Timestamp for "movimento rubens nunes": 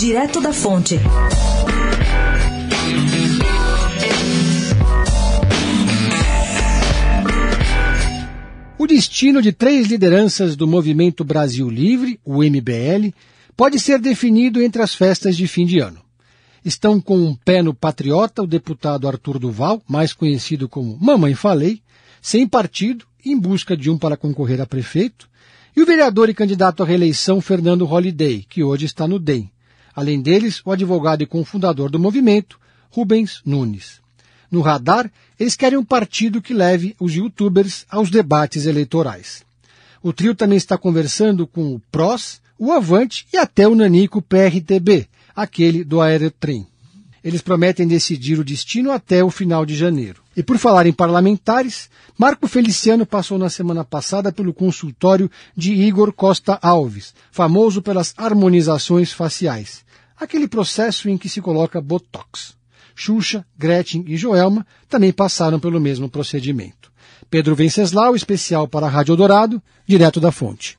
31.98-34.00